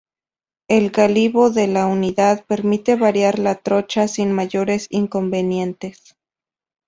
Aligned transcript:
El 0.67 0.89
gálibo 0.89 1.51
de 1.51 1.67
la 1.67 1.85
unidad 1.85 2.43
permite 2.47 2.95
variar 2.95 3.37
la 3.37 3.53
trocha 3.53 4.07
sin 4.07 4.31
mayores 4.31 4.87
inconvenientes. 4.89 6.15